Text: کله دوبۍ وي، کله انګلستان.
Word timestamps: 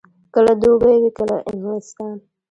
کله 0.33 0.53
دوبۍ 0.61 0.95
وي، 1.01 1.09
کله 1.17 1.35
انګلستان. 1.49 2.15